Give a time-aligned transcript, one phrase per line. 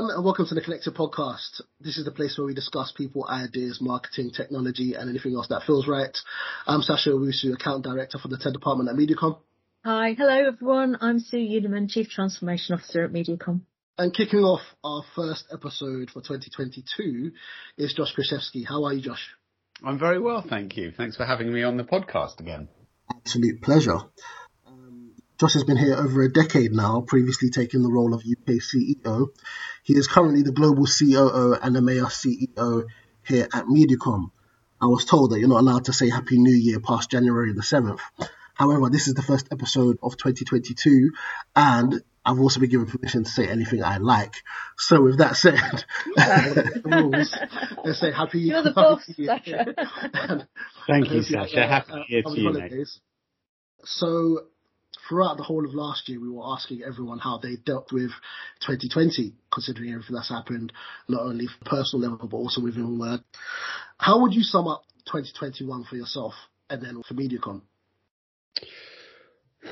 [0.00, 1.60] Hello, everyone, and welcome to the Connected Podcast.
[1.78, 5.64] This is the place where we discuss people, ideas, marketing, technology, and anything else that
[5.66, 6.16] feels right.
[6.66, 9.36] I'm Sasha Owusu, Account Director for the TED Department at Mediacom.
[9.84, 10.96] Hi, hello everyone.
[11.02, 13.60] I'm Sue Unerman, Chief Transformation Officer at Mediacom.
[13.98, 17.32] And kicking off our first episode for 2022
[17.76, 18.66] is Josh Krichefski.
[18.66, 19.28] How are you, Josh?
[19.84, 20.92] I'm very well, thank you.
[20.96, 22.70] Thanks for having me on the podcast again.
[23.14, 23.98] Absolute pleasure.
[25.40, 29.28] Josh has been here over a decade now, previously taking the role of UK CEO.
[29.82, 32.84] He is currently the global COO and EMEA CEO
[33.26, 34.32] here at Mediacom.
[34.82, 37.62] I was told that you're not allowed to say Happy New Year past January the
[37.62, 38.00] 7th.
[38.52, 41.10] However, this is the first episode of 2022,
[41.56, 44.34] and I've also been given permission to say anything I like.
[44.76, 45.54] So, with that said,
[47.82, 50.46] let's say Happy You're the boss, Sasha.
[50.86, 51.66] Thank you, Sasha.
[51.66, 52.88] Happy New Year to you, mate.
[53.86, 54.40] So,
[55.10, 58.10] throughout the whole of last year, we were asking everyone how they dealt with
[58.66, 60.72] 2020, considering everything that's happened,
[61.08, 63.20] not only personal level, but also within work.
[63.98, 66.34] How would you sum up 2021 for yourself
[66.70, 67.62] and then for Mediacom?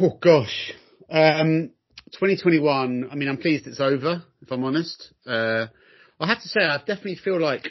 [0.00, 0.72] Oh, gosh.
[1.08, 1.70] Um,
[2.12, 5.14] 2021, I mean, I'm pleased it's over, if I'm honest.
[5.24, 5.66] Uh,
[6.18, 7.68] I have to say, I definitely feel like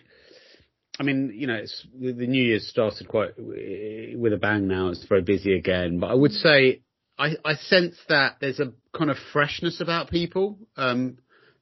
[1.00, 4.90] I mean, you know, it's the new year started quite with a bang now.
[4.90, 6.82] It's very busy again, but I would say
[7.18, 11.18] I, I sense that there's a kind of freshness about people um,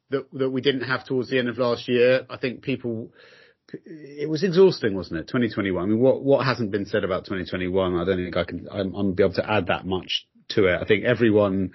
[0.09, 2.25] that that we didn't have towards the end of last year.
[2.29, 3.11] I think people.
[3.83, 5.23] It was exhausting, wasn't it?
[5.23, 5.81] 2021.
[5.81, 7.95] I mean, what what hasn't been said about 2021?
[7.95, 8.67] I don't think I can.
[8.71, 10.79] I'm, I'm be able to add that much to it.
[10.79, 11.71] I think everyone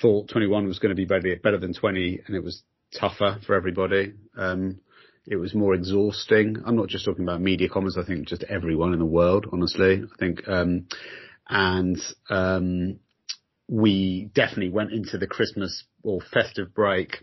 [0.00, 2.62] thought 21 was going to be better better than 20, and it was
[2.98, 4.14] tougher for everybody.
[4.36, 4.80] Um,
[5.26, 6.56] it was more exhausting.
[6.64, 7.98] I'm not just talking about media commerce.
[8.00, 10.02] I think just everyone in the world, honestly.
[10.02, 10.86] I think um,
[11.50, 11.98] and
[12.30, 13.00] um,
[13.70, 17.22] we definitely went into the Christmas or festive break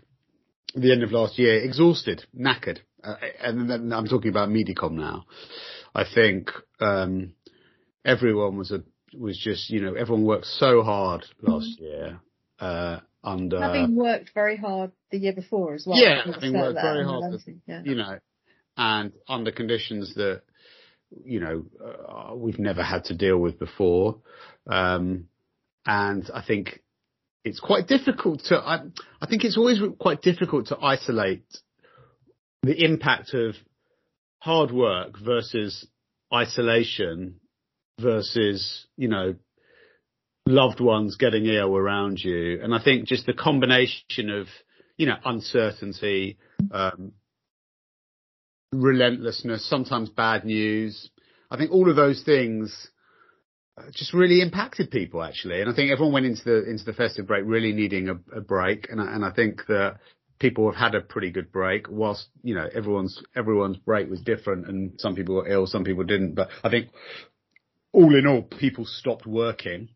[0.74, 5.26] the end of last year exhausted, knackered, uh, and then I'm talking about Mediacom now.
[5.94, 6.50] I think
[6.80, 7.34] um,
[8.04, 8.82] everyone was a
[9.16, 12.20] was just you know everyone worked so hard last year.
[12.58, 15.98] Uh, under having worked very hard the year before as well.
[15.98, 17.82] Yeah, having worked very hard, yeah.
[17.84, 18.18] you know,
[18.76, 20.42] and under conditions that
[21.24, 24.20] you know, uh, we've never had to deal with before.
[24.66, 25.28] Um,
[25.86, 26.80] and I think
[27.44, 28.80] it's quite difficult to, I,
[29.20, 31.44] I think it's always quite difficult to isolate
[32.62, 33.54] the impact of
[34.40, 35.86] hard work versus
[36.32, 37.40] isolation
[38.00, 39.34] versus, you know,
[40.46, 42.60] loved ones getting ill around you.
[42.62, 44.46] And I think just the combination of,
[44.96, 46.38] you know, uncertainty,
[46.70, 47.12] um,
[48.72, 51.10] relentlessness, sometimes bad news.
[51.50, 52.90] I think all of those things
[53.92, 55.60] just really impacted people actually.
[55.60, 58.40] And I think everyone went into the, into the festive break really needing a, a
[58.40, 58.88] break.
[58.90, 59.98] And I, and I think that
[60.38, 64.68] people have had a pretty good break whilst, you know, everyone's, everyone's break was different
[64.68, 66.34] and some people were ill, some people didn't.
[66.34, 66.88] But I think
[67.92, 69.88] all in all, people stopped working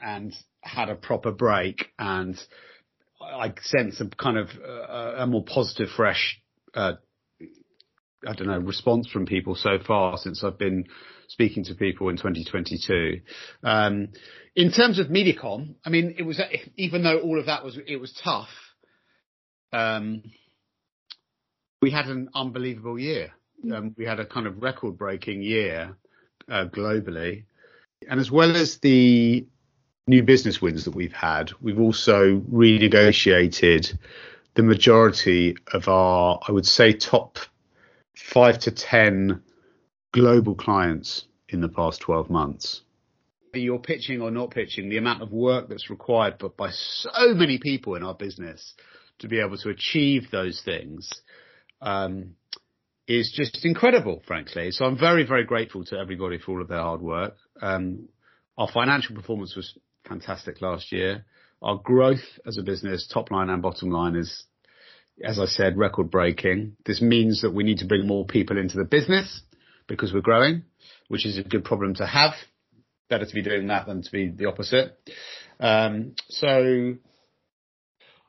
[0.00, 2.38] and had a proper break and
[3.20, 6.40] I sense a kind of uh, a more positive, fresh,
[6.74, 6.94] uh,
[8.26, 10.84] I don't know, response from people so far since I've been
[11.28, 13.20] speaking to people in 2022.
[13.64, 14.08] Um,
[14.54, 16.40] in terms of Mediacom, I mean, it was,
[16.76, 18.50] even though all of that was, it was tough,
[19.72, 20.22] um,
[21.80, 23.32] we had an unbelievable year.
[23.72, 25.96] Um, we had a kind of record breaking year,
[26.50, 27.44] uh, globally.
[28.08, 29.46] And as well as the
[30.06, 33.96] new business wins that we've had, we've also renegotiated
[34.54, 37.38] the majority of our, I would say, top
[38.14, 39.42] five to 10
[40.12, 42.82] global clients in the past 12 months.
[43.54, 47.58] You're pitching or not pitching, the amount of work that's required but by so many
[47.58, 48.74] people in our business
[49.18, 51.10] to be able to achieve those things
[51.82, 52.34] um,
[53.06, 54.70] is just incredible, frankly.
[54.70, 57.36] So I'm very, very grateful to everybody for all of their hard work.
[57.60, 58.08] Um,
[58.56, 59.76] our financial performance was
[60.08, 61.24] fantastic last year.
[61.60, 64.44] Our growth as a business, top line and bottom line, is
[65.24, 66.76] as I said, record breaking.
[66.84, 69.42] This means that we need to bring more people into the business
[69.86, 70.64] because we're growing,
[71.08, 72.32] which is a good problem to have.
[73.08, 74.98] Better to be doing that than to be the opposite.
[75.60, 76.94] Um, so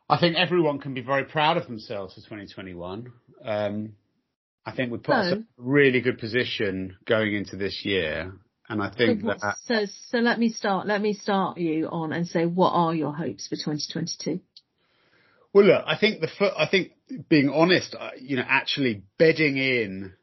[0.10, 3.12] I think everyone can be very proud of themselves for 2021.
[3.44, 3.94] Um,
[4.66, 8.34] I think we put us in a really good position going into this year.
[8.70, 9.56] And I think so, that.
[9.66, 13.14] So, so let me start, let me start you on and say, what are your
[13.14, 14.40] hopes for 2022?
[15.54, 16.94] Well, look, I think the I think
[17.30, 20.14] being honest, uh, you know, actually bedding in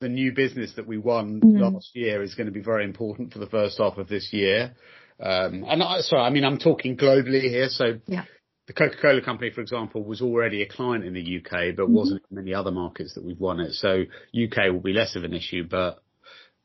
[0.00, 1.60] the new business that we won mm.
[1.60, 4.74] last year is going to be very important for the first half of this year.
[5.18, 8.24] Um, and I, sorry, I mean, I'm talking globally here, so yeah.
[8.66, 11.92] the Coca-Cola company, for example, was already a client in the UK, but mm-hmm.
[11.92, 13.72] wasn't in many other markets that we've won it.
[13.72, 14.04] So
[14.34, 16.02] UK will be less of an issue, but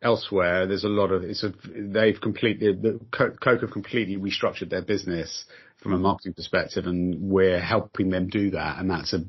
[0.01, 4.81] elsewhere there's a lot of it's a they've completely the Coke have completely restructured their
[4.83, 5.45] business
[5.77, 9.23] from a marketing perspective, and we're helping them do that, and that's a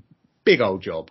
[0.44, 1.10] big old job.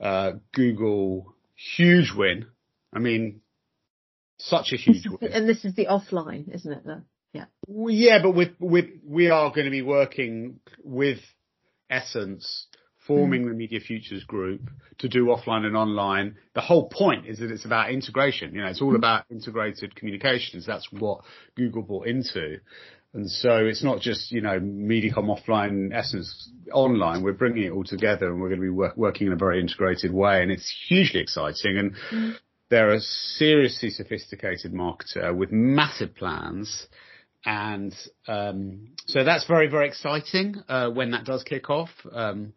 [0.00, 1.34] Uh, Google,
[1.76, 2.46] huge win.
[2.92, 3.40] I mean,
[4.38, 5.32] such a huge win.
[5.32, 6.84] And this is the offline, isn't it?
[6.84, 7.44] The yeah.
[7.68, 11.18] Yeah, but with with we are going to be working with
[11.88, 12.66] Essence,
[13.06, 13.48] forming mm.
[13.48, 16.36] the Media Futures Group to do offline and online.
[16.54, 18.54] The whole point is that it's about integration.
[18.54, 18.96] You know, it's all mm.
[18.96, 20.66] about integrated communications.
[20.66, 21.22] That's what
[21.56, 22.58] Google bought into.
[23.14, 27.22] And so it's not just, you know, Mediacom offline, Essence online.
[27.22, 29.60] We're bringing it all together and we're going to be work, working in a very
[29.60, 30.42] integrated way.
[30.42, 31.76] And it's hugely exciting.
[31.76, 32.38] And
[32.70, 36.86] they're a seriously sophisticated marketer with massive plans
[37.44, 37.94] and
[38.28, 42.52] um, so that's very very exciting uh, when that does kick off, um,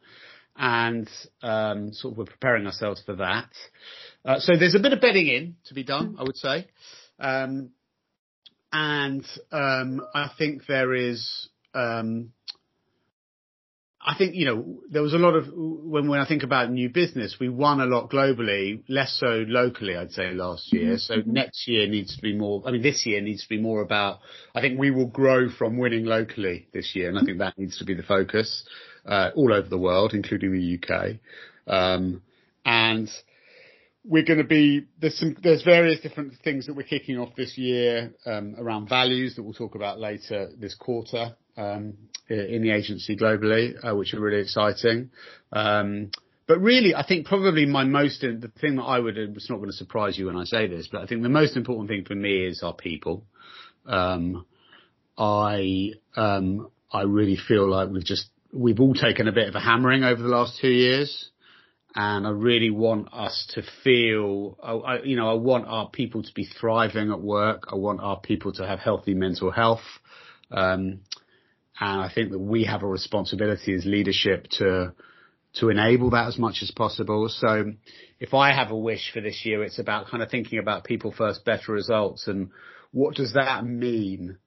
[0.56, 1.10] and
[1.42, 3.50] um, sort of we're preparing ourselves for that.
[4.24, 6.68] Uh, so there's a bit of bedding in to be done, I would say,
[7.20, 7.72] um,
[8.76, 12.34] and um, I think there is um,
[14.08, 16.90] I think, you know, there was a lot of, when, when I think about new
[16.90, 20.96] business, we won a lot globally, less so locally, I'd say last year.
[20.96, 20.98] Mm-hmm.
[20.98, 23.82] So next year needs to be more, I mean, this year needs to be more
[23.82, 24.20] about,
[24.54, 27.10] I think we will grow from winning locally this year.
[27.10, 28.68] And I think that needs to be the focus,
[29.08, 31.16] uh, all over the world, including the UK.
[31.66, 32.22] Um,
[32.64, 33.10] and
[34.08, 37.58] we're going to be, there's some, there's various different things that we're kicking off this
[37.58, 41.94] year, um, around values that we'll talk about later this quarter um,
[42.30, 45.10] in the agency globally, uh, which are really exciting.
[45.52, 46.12] Um,
[46.48, 49.70] but really, I think probably my most, the thing that I would, it's not going
[49.70, 52.16] to surprise you when I say this, but I think the most important thing for
[52.16, 53.26] me is our people.
[53.88, 54.46] Um,
[55.18, 59.60] I, um, I really feel like we've just, we've all taken a bit of a
[59.60, 61.32] hammering over the last two years.
[61.98, 66.34] And I really want us to feel, I, you know, I want our people to
[66.34, 67.70] be thriving at work.
[67.72, 69.84] I want our people to have healthy mental health.
[70.52, 71.00] Um,
[71.80, 74.94] and I think that we have a responsibility as leadership to,
[75.56, 77.30] to enable that as much as possible.
[77.30, 77.72] So
[78.20, 81.14] if I have a wish for this year, it's about kind of thinking about people
[81.14, 82.28] first, better results.
[82.28, 82.50] And
[82.92, 84.38] what does that mean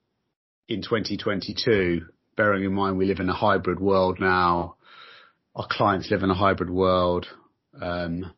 [0.68, 2.02] in 2022?
[2.36, 4.76] Bearing in mind we live in a hybrid world now.
[5.58, 7.26] Our clients live in a hybrid world.
[7.80, 8.32] Um,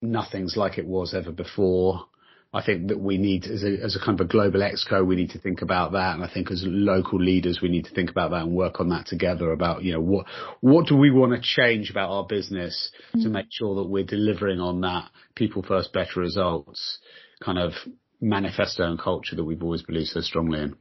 [0.00, 2.06] nothing's like it was ever before.
[2.52, 5.16] I think that we need, as a, as a kind of a global exco, we
[5.16, 6.14] need to think about that.
[6.14, 8.90] And I think as local leaders, we need to think about that and work on
[8.90, 10.26] that together about, you know, what,
[10.60, 13.24] what do we want to change about our business mm-hmm.
[13.24, 17.00] to make sure that we're delivering on that people first, better results
[17.42, 17.72] kind of
[18.20, 20.76] manifesto and culture that we've always believed so strongly in.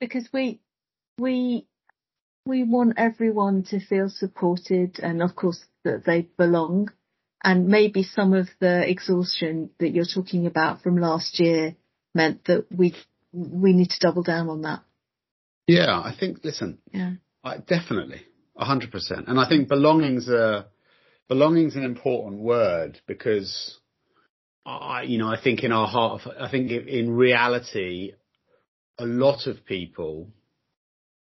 [0.00, 0.58] Because we,
[1.16, 1.68] we,
[2.46, 6.90] we want everyone to feel supported and of course that they belong
[7.42, 11.76] and maybe some of the exhaustion that you're talking about from last year
[12.14, 12.94] meant that we
[13.32, 14.80] we need to double down on that.
[15.66, 16.38] Yeah, I think.
[16.42, 17.12] Listen, yeah,
[17.44, 18.22] I, definitely,
[18.56, 19.28] hundred percent.
[19.28, 20.66] And I think belonging's a
[21.28, 23.78] belonging's an important word because
[24.64, 28.12] I, you know, I think in our heart, I think in reality,
[28.98, 30.28] a lot of people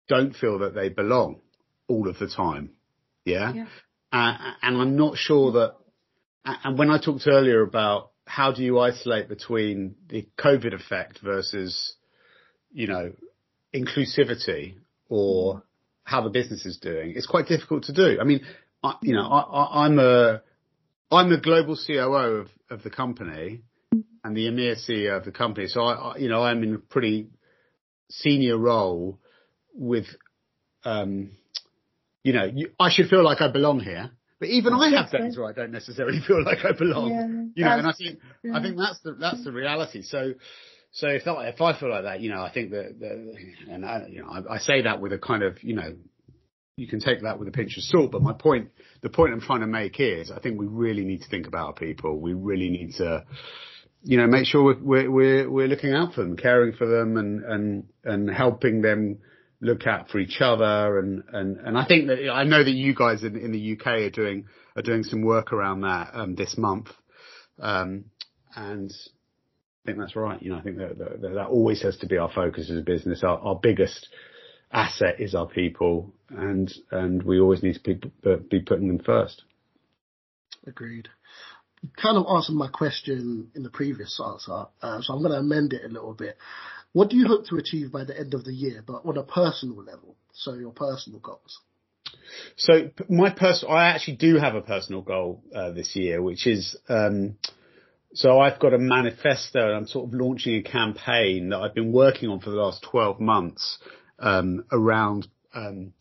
[0.07, 1.41] don't feel that they belong
[1.87, 2.71] all of the time.
[3.25, 3.53] Yeah.
[3.53, 3.65] yeah.
[4.11, 5.75] Uh, and I'm not sure that
[6.47, 11.95] and when I talked earlier about how do you isolate between the COVID effect versus,
[12.71, 13.13] you know,
[13.73, 14.75] inclusivity
[15.09, 15.63] or
[16.03, 18.17] how the business is doing, it's quite difficult to do.
[18.19, 18.41] I mean,
[18.83, 20.41] I, you know, I, am a,
[21.11, 23.63] I'm the global COO of, of the company
[24.23, 25.67] and the EMEA CEO of the company.
[25.67, 27.27] So I, I you know, I'm in a pretty
[28.09, 29.19] senior role
[29.77, 30.05] with,
[30.83, 31.31] um,
[32.23, 34.11] you know, you, I should feel like I belong here.
[34.39, 37.09] But even I have days where I don't necessarily feel like I belong.
[37.55, 38.55] Yeah, you know, and I think yeah.
[38.55, 40.03] I think that's the that's the reality.
[40.03, 40.33] So
[40.91, 43.35] so if that, if I feel like that, you know, I think that, that
[43.69, 45.95] and I, you know, I, I, say that with a kind of, you know,
[46.75, 48.11] you can take that with a pinch of salt.
[48.11, 48.69] But my point,
[49.01, 51.67] the point I'm trying to make is, I think we really need to think about
[51.67, 52.19] our people.
[52.19, 53.25] We really need to,
[54.03, 57.43] you know, make sure we're we're we're looking out for them, caring for them, and
[57.43, 59.19] and and helping them
[59.59, 62.93] look out for each other and, and, and I think that I know that you
[62.93, 64.45] guys in, in the UK are doing
[64.77, 66.89] are doing some work around that um, this month,
[67.59, 68.05] um,
[68.55, 70.41] and I think that's right.
[70.41, 72.81] You know, I think that, that, that always has to be our focus as a
[72.81, 73.23] business.
[73.23, 74.07] Our, our biggest
[74.71, 79.43] asset is our people, and and we always need to be, be putting them first.
[80.67, 81.09] Agreed.
[81.81, 85.39] You kind of answered my question in the previous answer, uh, so I'm going to
[85.39, 86.37] amend it a little bit.
[86.93, 89.23] What do you hope to achieve by the end of the year, but on a
[89.23, 90.15] personal level?
[90.33, 91.59] So your personal goals.
[92.55, 96.77] so my personal, I actually do have a personal goal uh, this year, which is
[96.89, 97.37] um,
[98.13, 99.59] so I've got a manifesto.
[99.59, 102.83] and I'm sort of launching a campaign that I've been working on for the last
[102.89, 103.77] 12 months
[104.19, 105.27] um, around.
[105.53, 105.93] Um,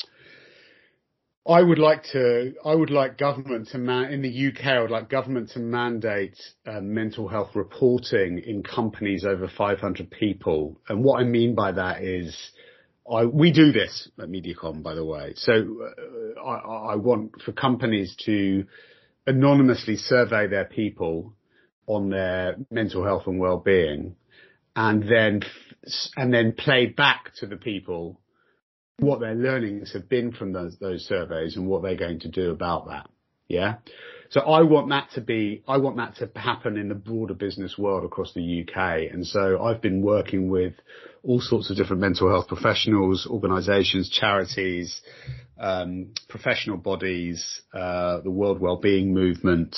[1.48, 2.54] I would like to.
[2.64, 4.66] I would like government to man in the UK.
[4.66, 6.36] I would like government to mandate
[6.66, 10.80] uh, mental health reporting in companies over 500 people.
[10.88, 12.36] And what I mean by that is,
[13.10, 15.34] I we do this at Mediacom, by the way.
[15.36, 18.64] So uh, I, I want for companies to
[19.26, 21.34] anonymously survey their people
[21.86, 24.16] on their mental health and well-being,
[24.74, 25.42] and then
[26.16, 28.20] and then play back to the people
[28.98, 32.50] what their learnings have been from those, those surveys and what they're going to do
[32.50, 33.08] about that.
[33.48, 33.76] Yeah.
[34.30, 37.78] So I want that to be, I want that to happen in the broader business
[37.78, 39.12] world across the UK.
[39.12, 40.74] And so I've been working with
[41.22, 45.00] all sorts of different mental health professionals, organizations, charities,
[45.58, 49.76] um, professional bodies, uh, the World Wellbeing Movement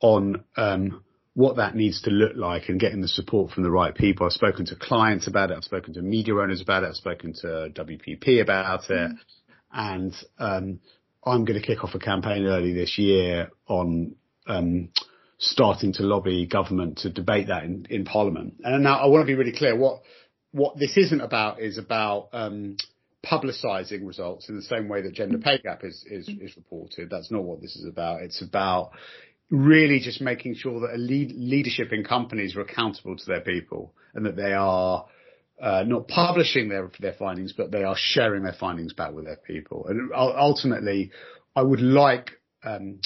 [0.00, 1.02] on, um,
[1.34, 4.26] what that needs to look like and getting the support from the right people.
[4.26, 5.56] I've spoken to clients about it.
[5.56, 6.88] I've spoken to media owners about it.
[6.88, 9.10] I've spoken to WPP about it.
[9.10, 9.16] Mm.
[9.72, 10.80] And, um,
[11.24, 14.90] I'm going to kick off a campaign early this year on, um,
[15.38, 18.54] starting to lobby government to debate that in, in parliament.
[18.62, 19.76] And now I want to be really clear.
[19.76, 20.02] What,
[20.50, 22.76] what this isn't about is about, um,
[23.24, 27.08] publicising results in the same way that gender pay gap is, is, is reported.
[27.08, 28.22] That's not what this is about.
[28.22, 28.90] It's about
[29.52, 34.24] really just making sure that lead, leadership in companies are accountable to their people and
[34.24, 35.04] that they are
[35.60, 39.36] uh, not publishing their their findings, but they are sharing their findings back with their
[39.36, 39.86] people.
[39.86, 41.12] And ultimately,
[41.54, 42.30] I would like,
[42.64, 43.00] um,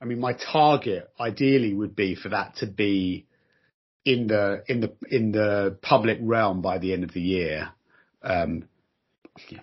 [0.00, 3.26] I mean, my target ideally would be for that to be
[4.04, 7.68] in the in the in the public realm by the end of the year.
[8.22, 8.64] Um,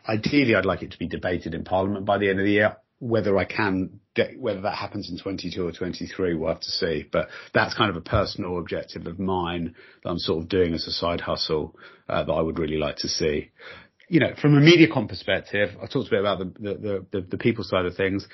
[0.08, 2.78] ideally, I'd like it to be debated in Parliament by the end of the year
[3.00, 7.06] whether I can get, whether that happens in 22 or 23, we'll have to see.
[7.10, 10.86] But that's kind of a personal objective of mine that I'm sort of doing as
[10.86, 11.76] a side hustle
[12.10, 13.52] uh, that I would really like to see.
[14.10, 17.38] You know, from a Mediacom perspective, I talked a bit about the the, the, the
[17.38, 18.28] people side of things.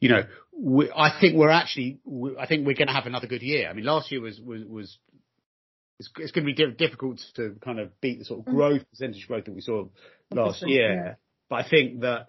[0.00, 0.22] You know,
[0.58, 3.68] we, I think we're actually, we, I think we're going to have another good year.
[3.68, 4.98] I mean, last year was was was
[5.98, 8.54] it's, it's going to be difficult to kind of beat the sort of mm.
[8.54, 9.84] growth percentage growth that we saw
[10.32, 10.94] last year.
[10.94, 11.14] Yeah.
[11.50, 12.28] But I think that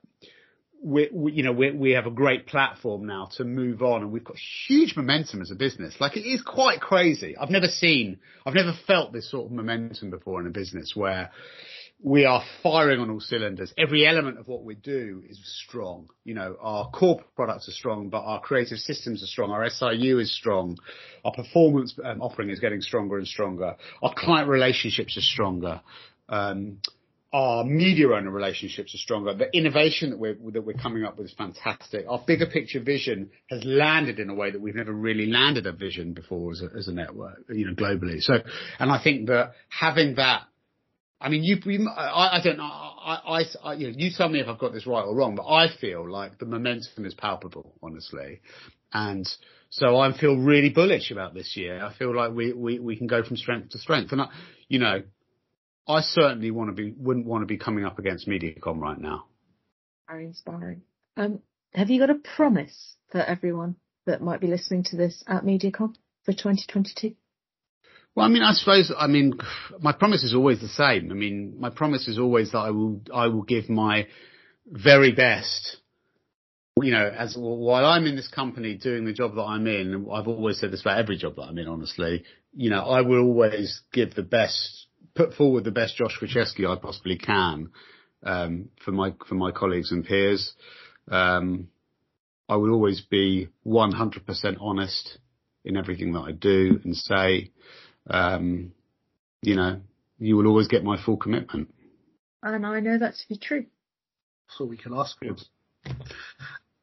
[0.81, 4.11] we, we, you know, we, we have a great platform now to move on and
[4.11, 5.95] we've got huge momentum as a business.
[5.99, 7.35] Like it is quite crazy.
[7.37, 11.31] I've never seen, I've never felt this sort of momentum before in a business where
[12.01, 13.73] we are firing on all cylinders.
[13.77, 16.09] Every element of what we do is strong.
[16.23, 19.51] You know, our core products are strong, but our creative systems are strong.
[19.51, 20.77] Our SIU is strong.
[21.25, 23.75] Our performance um, offering is getting stronger and stronger.
[24.01, 25.81] Our client relationships are stronger.
[26.29, 26.79] Um,
[27.31, 29.35] our media owner relationships are stronger.
[29.35, 32.05] The innovation that we're that we're coming up with is fantastic.
[32.09, 35.71] Our bigger picture vision has landed in a way that we've never really landed a
[35.71, 38.19] vision before as a, as a network, you know, globally.
[38.19, 38.39] So,
[38.79, 40.43] and I think that having that,
[41.21, 44.39] I mean, you, you I, I, don't know, I, I, you know, you tell me
[44.39, 47.75] if I've got this right or wrong, but I feel like the momentum is palpable,
[47.81, 48.41] honestly,
[48.93, 49.27] and.
[49.71, 51.85] So I feel really bullish about this year.
[51.85, 54.11] I feel like we, we, we can go from strength to strength.
[54.11, 54.29] And I,
[54.67, 55.03] you know,
[55.89, 59.25] I certainly want to be wouldn't want to be coming up against Mediacom right now.
[60.07, 60.83] Very inspiring.
[61.17, 61.39] Um,
[61.73, 65.95] have you got a promise for everyone that might be listening to this at Mediacom
[66.23, 67.15] for 2022?
[68.15, 69.33] Well, I mean, I suppose, I mean,
[69.79, 71.11] my promise is always the same.
[71.11, 74.07] I mean, my promise is always that I will, I will give my
[74.67, 75.77] very best.
[76.81, 80.27] You know, as while I'm in this company doing the job that I'm in, I've
[80.27, 82.23] always said this about every job that I'm in, honestly.
[82.53, 86.79] You know, I will always give the best put forward the best Josh Krichefski I
[86.79, 87.69] possibly can
[88.23, 90.53] um, for my for my colleagues and peers.
[91.09, 91.69] Um,
[92.47, 95.19] I will always be 100% honest
[95.63, 97.51] in everything that I do and say.
[98.09, 98.71] Um,
[99.43, 99.81] you know,
[100.17, 101.73] you will always get my full commitment.
[102.41, 103.65] And I know that to be true.
[104.57, 105.35] So we can ask for.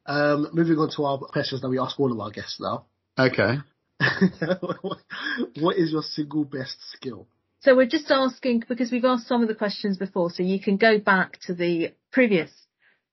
[0.05, 2.85] Um, moving on to our questions that we ask all of our guests now.
[3.19, 3.57] Okay.
[5.59, 7.27] what is your single best skill?
[7.67, 10.77] So we're just asking because we've asked some of the questions before, so you can
[10.77, 12.49] go back to the previous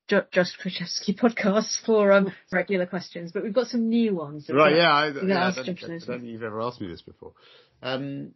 [0.06, 4.48] jo- Josh Krichefski podcast for um, regular questions, but we've got some new ones.
[4.48, 7.32] Right, yeah, I, yeah I, don't, I, don't, think you've ever asked me this before.
[7.82, 8.30] Um,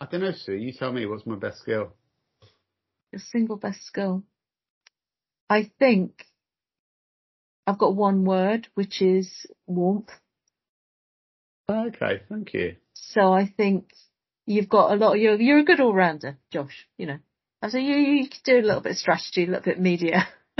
[0.00, 0.52] I don't know, Sue.
[0.52, 1.92] You tell me what's my best skill.
[3.10, 4.22] Your single best skill.
[5.50, 6.24] I think
[7.66, 9.28] I've got one word, which is
[9.66, 10.10] warmth.
[11.68, 12.76] Okay, thank you.
[12.94, 13.88] So I think
[14.48, 15.14] you've got a lot.
[15.14, 16.88] You're you're a good all rounder, Josh.
[16.96, 17.18] You know,
[17.62, 20.26] I so you you do a little bit of strategy, a little bit of media.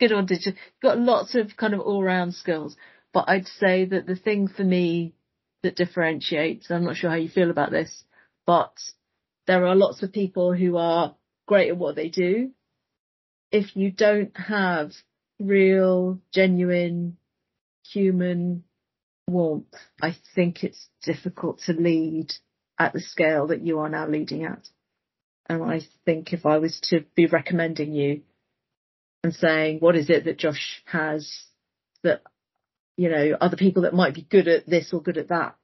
[0.00, 0.58] good on digital.
[0.82, 2.76] Got lots of kind of all round skills.
[3.12, 5.14] But I'd say that the thing for me
[5.62, 8.04] that differentiates, I'm not sure how you feel about this,
[8.46, 8.72] but
[9.46, 11.14] there are lots of people who are
[11.46, 12.50] great at what they do.
[13.52, 14.92] If you don't have
[15.38, 17.18] real, genuine,
[17.86, 18.64] human
[19.28, 22.32] warmth, I think it's difficult to lead
[22.78, 24.68] at the scale that you are now leading at.
[25.46, 28.22] And I think if I was to be recommending you
[29.22, 31.30] and saying, what is it that Josh has
[32.02, 32.22] that,
[32.96, 35.56] you know, other people that might be good at this or good at that,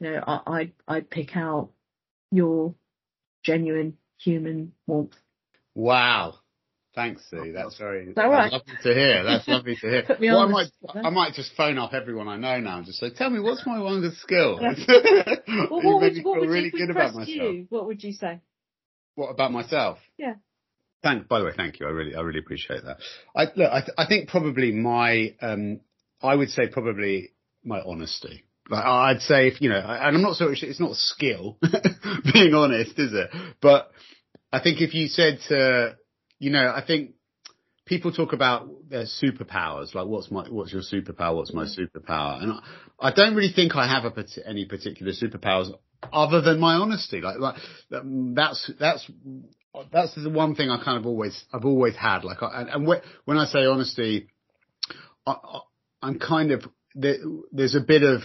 [0.00, 1.70] you know, I, I, I'd pick out
[2.30, 2.74] your
[3.42, 5.16] genuine human warmth.
[5.74, 6.34] Wow.
[6.94, 7.52] Thanks, Sue.
[7.54, 8.52] That's very Is that right?
[8.52, 9.24] lovely to hear.
[9.24, 10.02] That's lovely to hear.
[10.06, 11.06] Put me well, I on the might.
[11.06, 13.66] I might just phone up everyone I know now and just say, "Tell me, what's
[13.66, 14.74] my one good skill?" Yeah.
[15.70, 17.28] Well, made what would, me what feel would really you, good about myself.
[17.28, 18.40] you, what would you say?
[19.14, 19.98] What about myself?
[20.18, 20.34] Yeah.
[21.02, 21.28] Thank.
[21.28, 21.86] By the way, thank you.
[21.86, 22.98] I really, I really appreciate that.
[23.34, 23.72] I look.
[23.72, 25.80] I, th- I think probably my, um,
[26.22, 27.30] I would say probably
[27.64, 28.44] my honesty.
[28.68, 30.48] Like I'd say if you know, and I'm not so.
[30.50, 31.58] It's not a skill,
[32.32, 33.30] being honest, is it?
[33.60, 33.90] But
[34.52, 35.96] I think if you said to,
[36.42, 37.12] you know, I think
[37.86, 41.36] people talk about their superpowers, like what's my, what's your superpower?
[41.36, 41.82] What's my mm-hmm.
[41.84, 42.42] superpower?
[42.42, 42.58] And I,
[42.98, 45.72] I don't really think I have a, any particular superpowers
[46.12, 47.20] other than my honesty.
[47.20, 47.54] Like, like
[47.90, 49.08] that's, that's,
[49.92, 52.24] that's the one thing I kind of always, I've always had.
[52.24, 54.26] Like, I, and, when I say honesty,
[55.24, 55.36] I,
[56.02, 56.64] I'm kind of,
[56.96, 57.18] there,
[57.52, 58.22] there's a bit of,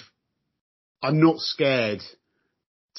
[1.04, 2.02] I'm not scared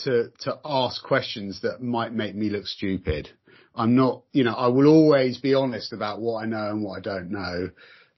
[0.05, 3.31] to, to ask questions that might make me look stupid.
[3.79, 6.99] I'm not, you know, I will always be honest about what I know and what
[6.99, 7.71] I don't know.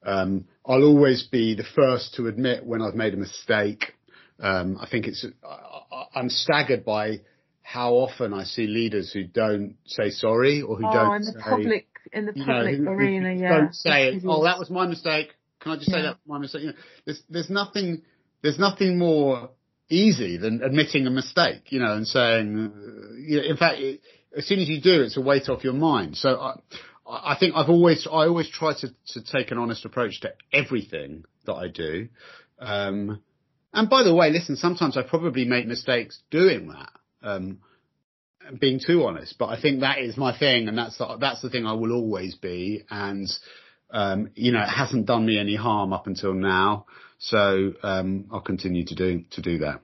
[0.04, 3.92] Um, I'll always be the first to admit when I've made a mistake.
[4.40, 7.20] Um, I think it's, I, I'm staggered by
[7.62, 11.32] how often I see leaders who don't say sorry or who Oh, don't in the
[11.32, 13.58] say, public, in the you know, arena, yeah.
[13.58, 16.62] don't say, "Oh, that was my mistake." Can I just say that was my mistake?
[16.62, 18.02] You know, there's there's nothing
[18.42, 19.50] there's nothing more
[19.90, 24.00] easy than admitting a mistake, you know, and saying, uh, you know, in fact, it,
[24.36, 26.16] as soon as you do, it's a weight off your mind.
[26.16, 26.54] So I,
[27.06, 31.24] I think I've always I always try to to take an honest approach to everything
[31.46, 32.08] that I do.
[32.58, 33.22] Um,
[33.72, 36.90] and by the way, listen, sometimes I probably make mistakes doing that.
[37.22, 37.58] Um,
[38.58, 41.50] being too honest, but I think that is my thing, and that's the, that's the
[41.50, 42.84] thing I will always be.
[42.90, 43.28] And
[43.90, 46.86] um, you know, it hasn't done me any harm up until now,
[47.18, 49.80] so um, I'll continue to do to do that.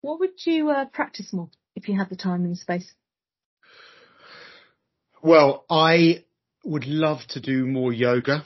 [0.00, 2.92] What would you uh, practice more if you had the time and the space?
[5.22, 6.24] Well, I
[6.64, 8.44] would love to do more yoga.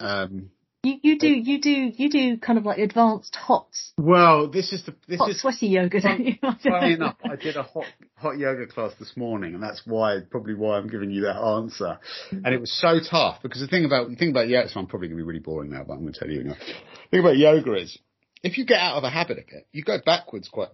[0.00, 0.50] Um,
[0.82, 4.84] You you do you do you do kind of like advanced hot well, this is
[4.84, 6.34] the this hot is sweaty yoga, don't you?
[6.62, 7.16] funny enough.
[7.22, 7.84] I did a hot
[8.16, 11.98] hot yoga class this morning, and that's why probably why I'm giving you that answer.
[12.32, 14.86] And it was so tough because the thing about the thing about yoga, so I'm
[14.88, 16.42] probably going to be really boring now, but I'm going to tell you.
[16.42, 16.54] now.
[16.54, 17.96] The thing about yoga is,
[18.42, 20.70] if you get out of a habit of it, you go backwards quite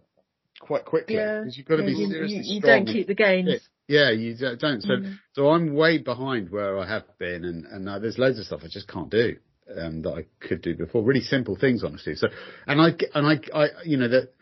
[0.58, 1.40] quite quickly Yeah.
[1.40, 2.84] because you've got to be you, you, seriously you strong.
[2.86, 3.48] don't keep the gains.
[3.50, 3.62] fit.
[3.88, 4.82] Yeah, you don't.
[4.82, 5.18] So, Mm.
[5.32, 8.60] so I'm way behind where I have been, and and uh, there's loads of stuff
[8.62, 9.36] I just can't do
[9.76, 11.02] um, that I could do before.
[11.02, 12.14] Really simple things, honestly.
[12.14, 12.28] So,
[12.66, 14.34] and I and I, I you know that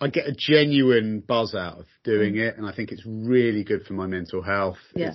[0.00, 3.84] I get a genuine buzz out of doing it, and I think it's really good
[3.84, 4.78] for my mental health.
[4.94, 5.12] Yeah.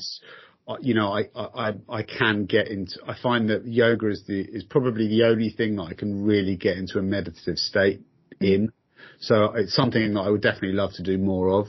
[0.67, 4.39] Uh, you know, I, I, I can get into, I find that yoga is the,
[4.39, 8.01] is probably the only thing that I can really get into a meditative state
[8.39, 8.71] in.
[9.19, 11.67] So it's something that I would definitely love to do more of.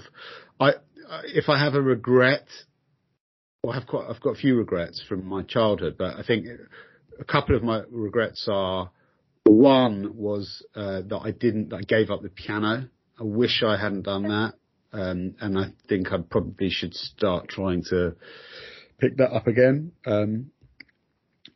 [0.60, 0.74] I-
[1.24, 2.46] if I have a regret,
[3.62, 6.46] well, I've got, I've got a few regrets from my childhood, but I think
[7.18, 8.90] a couple of my regrets are
[9.44, 12.88] one was, uh, that I didn't, that I gave up the piano.
[13.18, 14.54] I wish I hadn't done that.
[14.92, 18.16] Um, and I think I probably should start trying to
[18.98, 19.92] pick that up again.
[20.04, 20.50] Um,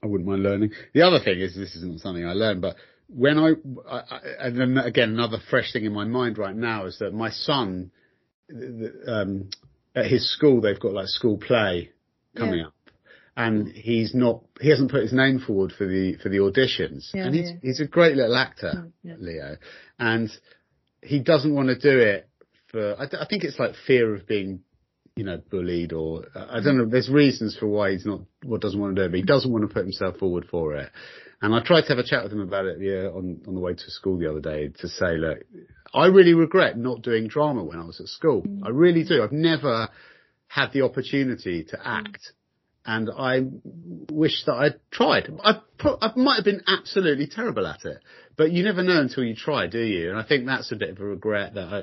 [0.03, 0.71] I wouldn't mind learning.
[0.93, 2.77] The other thing is, this isn't something I learned, but
[3.09, 3.53] when I,
[3.89, 7.13] I, I and then again, another fresh thing in my mind right now is that
[7.13, 7.91] my son,
[9.09, 9.51] um,
[9.95, 11.91] at his school, they've got like school play
[12.37, 12.67] coming Yeah.
[12.67, 12.75] up.
[13.37, 17.09] And he's not, he hasn't put his name forward for the, for the auditions.
[17.13, 17.57] Yeah, and he's, yeah.
[17.63, 19.15] he's a great little actor, Mm, yeah.
[19.19, 19.57] Leo.
[19.99, 20.31] And
[21.03, 22.29] he doesn't want to do it
[22.69, 24.61] for, I, I think it's like fear of being,
[25.17, 28.79] you know, bullied or, I don't know, there's reasons for why he's not, what doesn't
[28.81, 30.91] want to do it, but he doesn't want to put himself forward for it.
[31.43, 33.61] And I tried to have a chat with him about it, yeah, on, on the
[33.61, 35.39] way to school the other day to say, look,
[35.95, 38.43] I really regret not doing drama when I was at school.
[38.43, 38.63] Mm.
[38.65, 39.23] I really do.
[39.23, 39.89] I've never
[40.49, 41.83] had the opportunity to mm.
[41.85, 42.33] act.
[42.87, 43.41] And I
[44.11, 45.31] wish that I'd tried.
[45.43, 47.99] I, pro- I might have been absolutely terrible at it,
[48.37, 50.11] but you never know until you try, do you?
[50.11, 51.83] And I think that's a bit of a regret that I,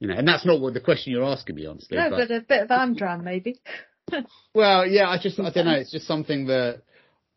[0.00, 1.96] you know, and that's not what the question you're asking me, honestly.
[1.96, 3.60] No, but a bit of Amdram maybe.
[4.54, 5.74] Well, yeah, I just, I don't know.
[5.74, 6.82] It's just something that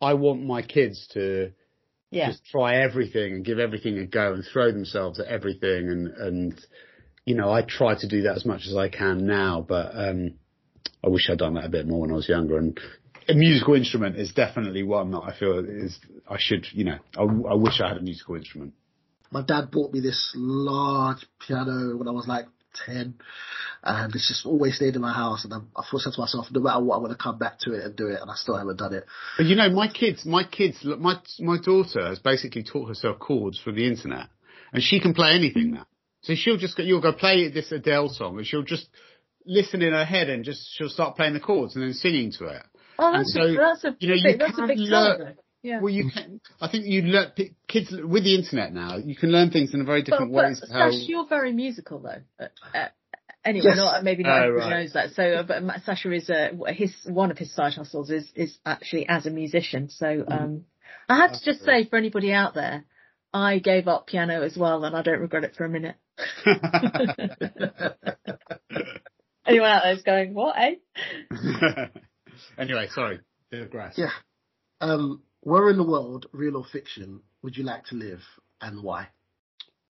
[0.00, 1.50] I want my kids to
[2.10, 2.28] Yeah.
[2.30, 6.60] just try everything and give everything a go and throw themselves at everything and and
[7.24, 10.34] you know I try to do that as much as I can now but um
[11.04, 12.78] I wish I'd done that a bit more when I was younger and
[13.28, 17.22] a musical instrument is definitely one that I feel is I should you know I,
[17.22, 18.74] I wish I had a musical instrument
[19.30, 22.46] My dad bought me this large piano when I was like
[22.86, 23.14] 10
[23.82, 26.60] and it's just always stayed in my house and I'm, I thought to myself, no
[26.60, 28.56] matter what, I'm going to come back to it and do it and I still
[28.56, 29.04] haven't done it.
[29.36, 33.18] but you know my kids my kids look, my my daughter has basically taught herself
[33.18, 34.28] chords from the internet
[34.72, 35.86] and she can play anything now
[36.22, 38.88] so she'll just go you'll go play this Adele song and she'll just
[39.46, 42.44] listen in her head and just she'll start playing the chords and then singing to
[42.46, 42.62] it
[43.02, 45.18] Oh, And that's, so, a, that's a you know, big, you that's a big learn-
[45.18, 45.42] talent, though.
[45.62, 45.80] Yeah.
[45.80, 46.40] Well, you can.
[46.60, 48.96] I think you learn p- kids with the internet now.
[48.96, 50.60] You can learn things in a very but, different but ways.
[50.60, 52.22] to how, Sash, you're very musical though.
[52.44, 52.88] Uh, uh,
[53.44, 53.76] anyway, Yes.
[53.76, 54.80] not maybe not Oh, everyone right.
[54.82, 55.10] knows that.
[55.10, 59.06] So, uh, but Sasha is uh, his one of his side hustles is is actually
[59.08, 59.90] as a musician.
[59.90, 60.32] So, Mm-hmm.
[60.32, 60.64] um,
[61.08, 62.84] I have to just say for anybody out there,
[63.34, 65.96] I gave up piano as well, and I don't regret it for a minute.
[69.46, 70.74] Anyone out there is going, what, eh?
[72.58, 73.20] anyway, sorry.
[73.50, 73.94] Digress.
[73.98, 74.10] Yeah.
[74.80, 78.20] Um, where in the world, real or fiction, would you like to live
[78.60, 79.08] and why?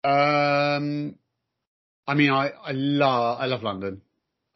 [0.02, 1.16] Um,
[2.06, 4.02] I mean, I I love I love London.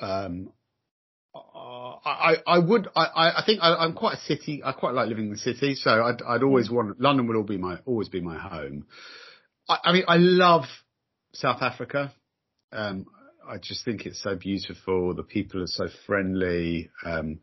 [0.01, 0.53] Um,
[1.35, 4.63] I I would I I think I, I'm quite a city.
[4.65, 7.43] I quite like living in the city, so I'd I'd always want London would all
[7.43, 8.87] be my always be my home.
[9.69, 10.65] I, I mean, I love
[11.33, 12.13] South Africa.
[12.73, 13.07] Um,
[13.49, 15.15] I just think it's so beautiful.
[15.15, 16.91] The people are so friendly.
[17.05, 17.41] Um,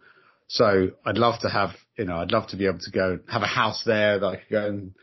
[0.47, 3.41] so I'd love to have, you know, I'd love to be able to go have
[3.41, 4.93] a house there that I could go and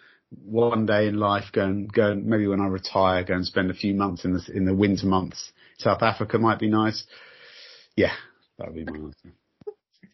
[0.44, 3.70] one day in life go and go and maybe when I retire go and spend
[3.70, 5.52] a few months in the in the winter months.
[5.78, 7.04] South Africa might be nice.
[7.96, 8.12] Yeah,
[8.58, 9.34] that would be my answer.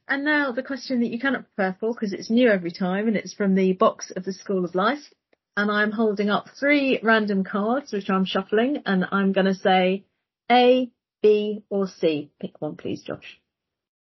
[0.09, 3.17] And now the question that you cannot prepare for because it's new every time and
[3.17, 5.13] it's from the box of the School of Life.
[5.57, 10.05] And I'm holding up three random cards which I'm shuffling and I'm going to say
[10.51, 10.91] A,
[11.23, 12.31] B or C.
[12.41, 13.41] Pick one please, Josh.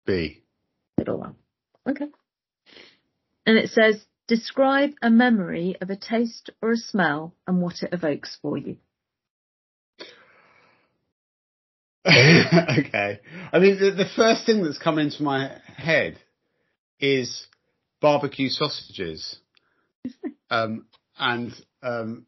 [0.05, 0.43] B.
[0.99, 1.37] Middle one.
[1.89, 2.07] Okay.
[3.49, 7.95] And it says, describe a memory of a taste or a smell and what it
[7.95, 8.77] evokes for you.
[12.07, 13.21] okay.
[13.51, 16.19] I mean, the, the first thing that's come into my head
[17.01, 17.47] is
[18.03, 19.39] barbecue sausages.
[20.51, 20.85] um,
[21.19, 22.27] and um,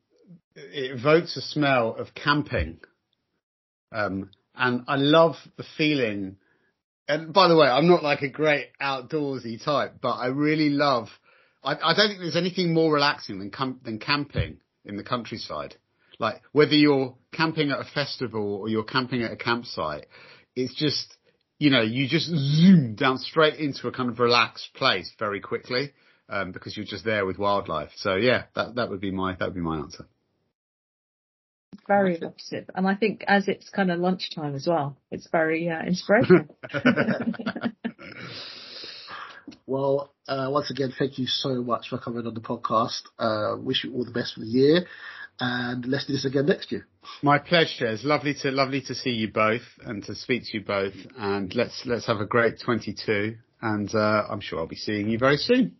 [0.56, 2.80] it evokes a smell of camping.
[3.92, 6.38] Um, and I love the feeling.
[7.11, 11.09] And by the way, I'm not like a great outdoorsy type, but I really love.
[11.64, 15.75] I, I don't think there's anything more relaxing than com- than camping in the countryside.
[16.20, 20.07] Like whether you're camping at a festival or you're camping at a campsite,
[20.55, 21.16] it's just
[21.59, 25.90] you know you just zoom down straight into a kind of relaxed place very quickly
[26.29, 27.90] um, because you're just there with wildlife.
[27.96, 30.07] So yeah, that that would be my that would be my answer.
[31.90, 32.70] Very opposite.
[32.74, 36.46] And I think as it's kind of lunchtime as well, it's very uh, inspirational.
[39.66, 43.03] Well, uh, once again, thank you so much for coming on the podcast.
[43.18, 44.87] Uh, wish you all the best for the year,
[45.38, 46.87] and let's do this again next year.
[47.22, 47.87] My pleasure.
[47.87, 50.94] It's lovely to lovely to see you both and to speak to you both.
[51.16, 53.37] And let's let's have a great 22.
[53.62, 55.76] And uh, I'm sure I'll be seeing you very soon.